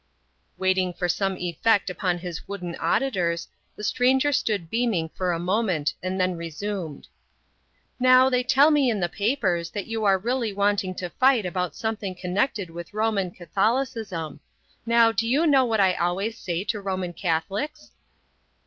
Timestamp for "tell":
8.41-8.71